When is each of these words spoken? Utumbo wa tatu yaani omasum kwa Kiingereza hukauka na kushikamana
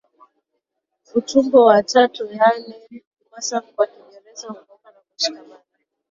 Utumbo 1.15 1.65
wa 1.65 1.83
tatu 1.83 2.25
yaani 2.33 2.75
omasum 3.25 3.61
kwa 3.75 3.87
Kiingereza 3.87 4.47
hukauka 4.47 4.89
na 4.91 4.99
kushikamana 5.13 5.63